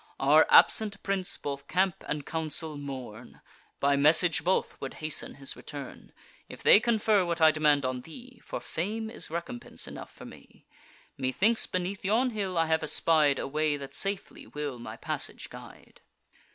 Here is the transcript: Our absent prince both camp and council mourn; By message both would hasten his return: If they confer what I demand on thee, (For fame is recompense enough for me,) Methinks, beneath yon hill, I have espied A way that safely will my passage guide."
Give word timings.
Our 0.19 0.47
absent 0.49 1.03
prince 1.03 1.37
both 1.37 1.67
camp 1.67 2.03
and 2.07 2.25
council 2.25 2.75
mourn; 2.75 3.39
By 3.79 3.95
message 3.95 4.43
both 4.43 4.75
would 4.81 4.95
hasten 4.95 5.35
his 5.35 5.55
return: 5.55 6.11
If 6.49 6.63
they 6.63 6.79
confer 6.79 7.23
what 7.23 7.39
I 7.39 7.51
demand 7.51 7.85
on 7.85 8.01
thee, 8.01 8.41
(For 8.43 8.59
fame 8.59 9.11
is 9.11 9.29
recompense 9.29 9.87
enough 9.87 10.11
for 10.11 10.25
me,) 10.25 10.65
Methinks, 11.19 11.67
beneath 11.67 12.03
yon 12.03 12.31
hill, 12.31 12.57
I 12.57 12.65
have 12.65 12.81
espied 12.81 13.37
A 13.37 13.45
way 13.47 13.77
that 13.77 13.93
safely 13.93 14.47
will 14.47 14.79
my 14.79 14.97
passage 14.97 15.51
guide." 15.51 16.01